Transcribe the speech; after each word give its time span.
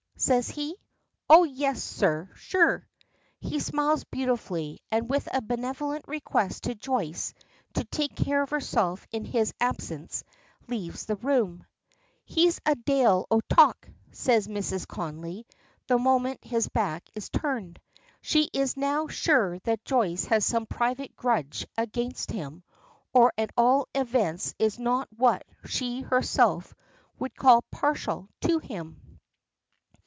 says 0.23 0.47
he. 0.51 0.75
"Oh 1.27 1.45
yes, 1.45 1.81
sir, 1.81 2.29
sure." 2.35 2.87
He 3.39 3.59
smiles 3.59 4.03
beautifully, 4.03 4.79
and 4.91 5.09
with 5.09 5.27
a 5.33 5.41
benevolent 5.41 6.05
request 6.07 6.65
to 6.65 6.75
Joyce 6.75 7.33
to 7.73 7.83
take 7.85 8.15
care 8.15 8.43
of 8.43 8.51
herself 8.51 9.07
in 9.11 9.25
his 9.25 9.51
absence, 9.59 10.23
leaves 10.67 11.07
the 11.07 11.15
room. 11.15 11.65
"He's 12.23 12.61
a 12.67 12.75
dale 12.75 13.25
o' 13.31 13.41
talk," 13.49 13.89
says 14.11 14.47
Mrs. 14.47 14.87
Connolly, 14.87 15.47
the 15.87 15.97
moment 15.97 16.43
his 16.45 16.69
back 16.69 17.09
is 17.15 17.29
turned. 17.29 17.79
She 18.21 18.47
is 18.53 18.77
now 18.77 19.07
sure 19.07 19.57
that 19.63 19.83
Joyce 19.85 20.25
has 20.25 20.45
some 20.45 20.67
private 20.67 21.15
grudge 21.15 21.65
against 21.79 22.29
him, 22.29 22.61
or 23.11 23.33
at 23.39 23.49
all 23.57 23.87
events 23.95 24.53
is 24.59 24.77
not 24.77 25.07
what 25.17 25.43
she 25.65 26.01
herself 26.01 26.75
would 27.17 27.35
call 27.35 27.63
"partial 27.71 28.29
to 28.41 28.59
him." 28.59 29.01